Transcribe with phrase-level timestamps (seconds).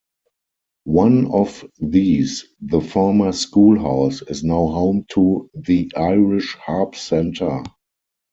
[0.85, 7.61] One of these, the former schoolhouse, is now home to the Irish Harp Centre.